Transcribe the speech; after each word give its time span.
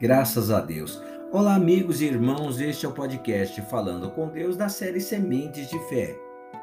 Graças 0.00 0.52
a 0.52 0.60
Deus. 0.60 1.02
Olá, 1.32 1.56
amigos 1.56 2.00
e 2.00 2.04
irmãos, 2.04 2.60
este 2.60 2.86
é 2.86 2.88
o 2.88 2.92
podcast 2.92 3.60
Falando 3.62 4.08
com 4.12 4.28
Deus 4.28 4.56
da 4.56 4.68
série 4.68 5.00
Sementes 5.00 5.68
de 5.68 5.76
Fé. 5.88 6.16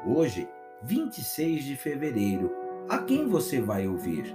Hoje, 0.06 0.48
26 0.82 1.64
de 1.64 1.76
fevereiro. 1.76 2.50
A 2.88 2.96
quem 2.96 3.28
você 3.28 3.60
vai 3.60 3.86
ouvir? 3.86 4.34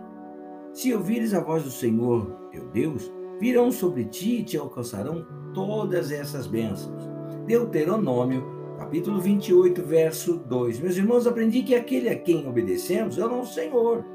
Se 0.72 0.94
ouvires 0.94 1.34
a 1.34 1.40
voz 1.40 1.64
do 1.64 1.72
Senhor, 1.72 2.28
teu 2.52 2.68
Deus, 2.68 3.12
virão 3.40 3.72
sobre 3.72 4.06
ti 4.06 4.42
e 4.42 4.44
te 4.44 4.56
alcançarão 4.56 5.26
todas 5.52 6.12
essas 6.12 6.46
bênçãos. 6.46 7.10
Deuteronômio, 7.48 8.46
capítulo 8.78 9.20
28, 9.20 9.82
verso 9.82 10.38
2. 10.38 10.80
Meus 10.80 10.96
irmãos, 10.96 11.26
aprendi 11.26 11.64
que 11.64 11.74
aquele 11.74 12.08
a 12.08 12.20
quem 12.20 12.48
obedecemos 12.48 13.18
é 13.18 13.26
o 13.26 13.30
nosso 13.30 13.56
Senhor. 13.56 14.06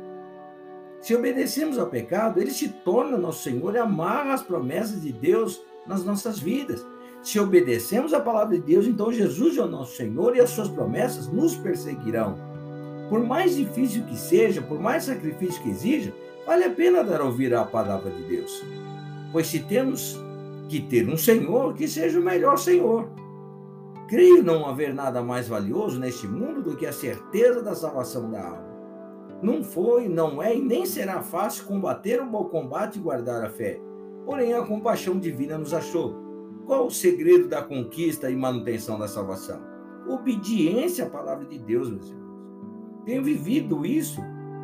Se 1.06 1.14
obedecemos 1.14 1.78
ao 1.78 1.86
pecado, 1.86 2.40
ele 2.40 2.50
se 2.50 2.68
torna 2.68 3.16
nosso 3.16 3.44
Senhor 3.44 3.76
e 3.76 3.78
amarra 3.78 4.34
as 4.34 4.42
promessas 4.42 5.02
de 5.02 5.12
Deus 5.12 5.62
nas 5.86 6.04
nossas 6.04 6.40
vidas. 6.40 6.84
Se 7.22 7.38
obedecemos 7.38 8.12
à 8.12 8.18
palavra 8.18 8.58
de 8.58 8.64
Deus, 8.64 8.88
então 8.88 9.12
Jesus 9.12 9.56
é 9.56 9.62
o 9.62 9.68
nosso 9.68 9.94
Senhor 9.96 10.34
e 10.34 10.40
as 10.40 10.50
suas 10.50 10.66
promessas 10.66 11.28
nos 11.28 11.54
perseguirão. 11.54 12.36
Por 13.08 13.22
mais 13.22 13.54
difícil 13.54 14.02
que 14.02 14.16
seja, 14.16 14.60
por 14.60 14.80
mais 14.80 15.04
sacrifício 15.04 15.62
que 15.62 15.70
exija, 15.70 16.12
vale 16.44 16.64
a 16.64 16.70
pena 16.70 17.04
dar 17.04 17.20
a 17.20 17.24
ouvir 17.24 17.54
a 17.54 17.64
palavra 17.64 18.10
de 18.10 18.24
Deus. 18.24 18.64
Pois 19.30 19.46
se 19.46 19.60
temos 19.60 20.18
que 20.68 20.80
ter 20.80 21.08
um 21.08 21.16
Senhor, 21.16 21.72
que 21.74 21.86
seja 21.86 22.18
o 22.18 22.24
melhor 22.24 22.58
Senhor. 22.58 23.08
Creio 24.08 24.42
não 24.42 24.66
haver 24.66 24.92
nada 24.92 25.22
mais 25.22 25.46
valioso 25.46 26.00
neste 26.00 26.26
mundo 26.26 26.62
do 26.62 26.76
que 26.76 26.84
a 26.84 26.92
certeza 26.92 27.62
da 27.62 27.76
salvação 27.76 28.28
da 28.28 28.44
alma. 28.44 28.75
Não 29.42 29.62
foi, 29.62 30.08
não 30.08 30.42
é 30.42 30.56
e 30.56 30.62
nem 30.62 30.86
será 30.86 31.20
fácil 31.20 31.66
combater 31.66 32.20
o 32.20 32.26
bom 32.26 32.44
combate 32.44 32.98
e 32.98 33.02
guardar 33.02 33.44
a 33.44 33.50
fé. 33.50 33.80
Porém, 34.24 34.54
a 34.54 34.62
compaixão 34.62 35.18
divina 35.18 35.58
nos 35.58 35.74
achou. 35.74 36.16
Qual 36.66 36.86
o 36.86 36.90
segredo 36.90 37.46
da 37.46 37.62
conquista 37.62 38.30
e 38.30 38.36
manutenção 38.36 38.98
da 38.98 39.06
salvação? 39.06 39.60
Obediência 40.08 41.06
à 41.06 41.10
palavra 41.10 41.44
de 41.44 41.58
Deus, 41.58 41.90
meus 41.90 42.08
irmãos. 42.08 42.26
Tenho 43.04 43.22
vivido 43.22 43.86
isso 43.86 44.20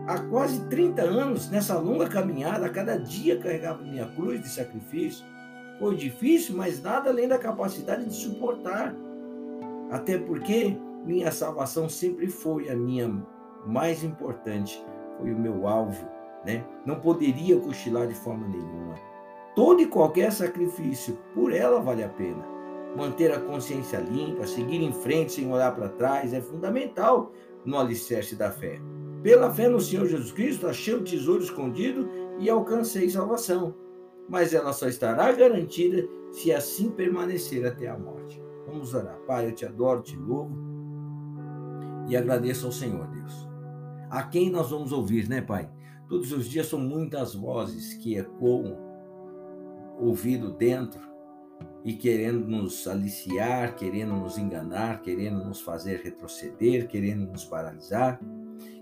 há 0.06 0.19
quase 0.19 0.69
30 0.69 1.03
anos, 1.03 1.50
nessa 1.50 1.78
longa 1.78 2.09
caminhada, 2.09 2.69
cada 2.69 2.97
dia 2.97 3.39
carregava 3.39 3.83
minha 3.83 4.06
cruz 4.06 4.41
de 4.41 4.48
sacrifício. 4.48 5.25
Foi 5.78 5.95
difícil, 5.95 6.56
mas 6.56 6.83
nada 6.83 7.11
além 7.11 7.28
da 7.28 7.39
capacidade 7.39 8.05
de 8.05 8.15
suportar. 8.15 8.95
Até 9.91 10.19
porque 10.19 10.77
minha 11.05 11.31
salvação 11.31 11.89
sempre 11.89 12.28
foi 12.28 12.69
a 12.69 12.77
minha 12.77 13.25
mais 13.67 14.03
importante 14.03 14.85
foi 15.19 15.33
o 15.33 15.39
meu 15.39 15.67
alvo, 15.67 16.09
né? 16.45 16.65
Não 16.85 16.97
poderia 16.97 17.59
cochilar 17.59 18.07
de 18.07 18.15
forma 18.15 18.47
nenhuma. 18.49 18.95
Todo 19.55 19.81
e 19.81 19.87
qualquer 19.87 20.33
sacrifício 20.33 21.19
por 21.35 21.53
ela 21.53 21.81
vale 21.81 22.03
a 22.03 22.09
pena. 22.09 22.45
Manter 22.97 23.33
a 23.33 23.41
consciência 23.41 23.99
limpa, 23.99 24.47
seguir 24.47 24.83
em 24.83 24.93
frente 24.93 25.33
sem 25.33 25.51
olhar 25.51 25.75
para 25.75 25.89
trás 25.89 26.33
é 26.33 26.41
fundamental 26.41 27.33
no 27.65 27.79
alicerce 27.79 28.35
da 28.35 28.51
fé. 28.51 28.81
Pela 29.23 29.53
fé 29.53 29.69
no 29.69 29.81
Senhor 29.81 30.07
Jesus 30.07 30.33
Cristo, 30.33 30.67
achei 30.67 30.95
o 30.95 31.05
tesouro 31.05 31.43
escondido 31.43 32.11
e 32.39 32.51
alcancei 32.51 33.09
salvação. 33.09 33.75
Mas 34.29 34.53
ela 34.53 34.73
só 34.73 34.89
estará 34.89 35.31
garantida 35.33 36.09
se 36.33 36.53
assim 36.53 36.91
permanecer 36.91 37.65
até 37.65 37.89
a 37.89 37.97
morte. 37.97 38.43
Vamos 38.67 38.95
orar. 38.95 39.19
Pai, 39.27 39.47
eu 39.47 39.53
te 39.53 39.65
adoro, 39.65 40.03
te 40.03 40.17
louvo 40.17 40.57
e 42.09 42.17
agradeço 42.17 42.67
ao 42.67 42.73
Senhor, 42.73 43.07
Deus 43.07 43.52
a 44.13 44.23
quem 44.23 44.51
nós 44.51 44.69
vamos 44.69 44.93
ouvir, 44.93 45.27
né, 45.27 45.41
Pai? 45.41 45.71
Todos 46.07 46.33
os 46.33 46.47
dias 46.47 46.67
são 46.67 46.79
muitas 46.79 47.35
vozes 47.35 47.95
que 47.95 48.15
ecoam 48.15 48.77
ouvido 49.99 50.51
dentro 50.51 51.01
e 51.83 51.95
querendo 51.95 52.47
nos 52.47 52.87
aliciar, 52.87 53.75
querendo 53.75 54.15
nos 54.15 54.37
enganar, 54.37 55.01
querendo 55.01 55.43
nos 55.43 55.62
fazer 55.62 56.03
retroceder, 56.05 56.89
querendo 56.89 57.27
nos 57.33 57.47
paralisar, 57.47 58.21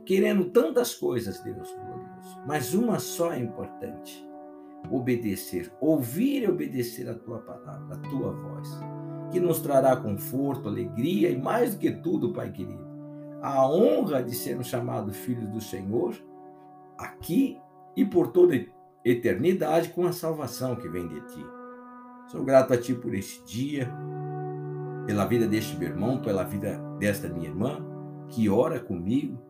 querendo 0.05 0.47
tantas 0.47 0.97
coisas, 0.97 1.39
Deus 1.45 1.73
glorioso. 1.77 2.43
Mas 2.45 2.75
uma 2.75 2.99
só 2.99 3.33
é 3.33 3.39
importante: 3.39 4.27
obedecer, 4.91 5.73
ouvir 5.81 6.43
e 6.43 6.49
obedecer 6.49 7.09
a 7.09 7.15
tua 7.15 7.39
palavra, 7.39 7.95
a 7.95 7.99
tua 7.99 8.33
voz, 8.33 8.69
que 9.31 9.39
nos 9.39 9.61
trará 9.61 9.95
conforto, 9.95 10.69
alegria 10.69 11.31
e 11.31 11.41
mais 11.41 11.75
do 11.75 11.79
que 11.79 11.93
tudo, 11.93 12.33
Pai 12.33 12.51
querido 12.51 12.90
a 13.43 13.67
honra 13.67 14.23
de 14.23 14.35
sermos 14.35 14.67
chamados 14.67 15.17
filhos 15.17 15.49
do 15.49 15.61
Senhor 15.61 16.15
aqui 16.99 17.59
e 17.97 18.05
por 18.05 18.29
toda 18.29 18.55
eternidade 19.05 19.89
com 19.91 20.07
a 20.07 20.13
salvação 20.13 20.77
que 20.77 20.89
vem 20.89 21.09
de 21.09 21.21
ti. 21.23 21.47
Sou 22.27 22.45
grato 22.45 22.73
a 22.73 22.77
ti 22.77 22.95
por 22.95 23.15
este 23.15 23.43
dia, 23.45 23.91
pela 25.07 25.25
vida 25.25 25.47
deste 25.47 25.77
meu 25.77 25.89
irmão, 25.89 26.21
pela 26.21 26.45
vida 26.45 26.79
desta 26.99 27.29
minha 27.29 27.49
irmã, 27.49 27.85
que 28.29 28.49
ora 28.49 28.79
comigo. 28.79 29.41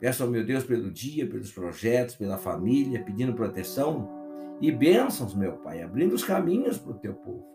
Peço 0.00 0.22
ao 0.22 0.30
meu 0.30 0.44
Deus 0.44 0.64
pelo 0.64 0.90
dia, 0.90 1.28
pelos 1.28 1.52
projetos, 1.52 2.16
pela 2.16 2.38
família, 2.38 3.04
pedindo 3.04 3.34
proteção 3.34 4.08
e 4.60 4.72
bênçãos, 4.72 5.34
meu 5.34 5.52
Pai, 5.58 5.82
abrindo 5.82 6.14
os 6.14 6.24
caminhos 6.24 6.78
para 6.78 6.92
o 6.92 6.98
teu 6.98 7.14
povo, 7.14 7.46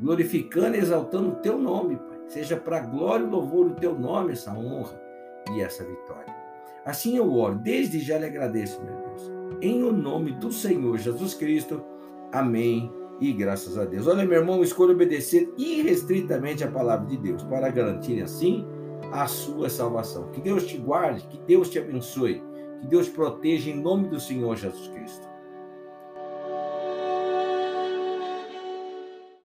glorificando 0.00 0.76
e 0.76 0.80
exaltando 0.80 1.30
o 1.30 1.36
teu 1.36 1.58
nome, 1.58 1.96
Pai. 1.96 2.20
Seja 2.26 2.56
para 2.56 2.80
glória 2.80 3.24
e 3.24 3.28
louvor 3.28 3.68
do 3.68 3.76
teu 3.76 3.98
nome 3.98 4.32
essa 4.32 4.52
honra 4.52 5.11
e 5.50 5.60
essa 5.60 5.84
vitória. 5.84 6.34
Assim 6.84 7.16
eu 7.16 7.32
oro, 7.32 7.56
desde 7.56 8.00
já 8.00 8.18
lhe 8.18 8.26
agradeço, 8.26 8.82
meu 8.82 8.94
Deus. 8.94 9.30
Em 9.60 9.82
o 9.82 9.92
nome 9.92 10.32
do 10.32 10.50
Senhor 10.50 10.98
Jesus 10.98 11.34
Cristo. 11.34 11.82
Amém. 12.32 12.92
E 13.20 13.32
graças 13.32 13.78
a 13.78 13.84
Deus. 13.84 14.08
Olha, 14.08 14.24
meu 14.24 14.40
irmão, 14.40 14.62
escolha 14.62 14.92
obedecer 14.92 15.52
irrestritamente 15.56 16.64
a 16.64 16.70
palavra 16.70 17.06
de 17.06 17.16
Deus 17.16 17.42
para 17.44 17.70
garantir 17.70 18.20
assim 18.20 18.66
a 19.12 19.26
sua 19.26 19.68
salvação. 19.68 20.30
Que 20.32 20.40
Deus 20.40 20.66
te 20.66 20.76
guarde, 20.76 21.26
que 21.28 21.38
Deus 21.38 21.70
te 21.70 21.78
abençoe, 21.78 22.42
que 22.80 22.86
Deus 22.88 23.06
te 23.06 23.12
proteja 23.12 23.70
em 23.70 23.80
nome 23.80 24.08
do 24.08 24.18
Senhor 24.18 24.56
Jesus 24.56 24.88
Cristo. 24.88 25.31